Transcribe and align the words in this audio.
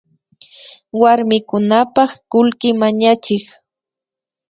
Warmikunapak 1.01 2.11
kullki 2.31 2.69
mañachik 2.79 3.45